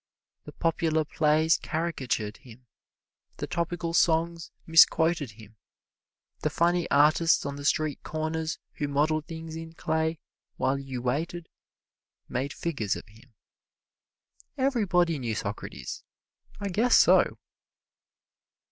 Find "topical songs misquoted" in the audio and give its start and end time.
3.45-5.29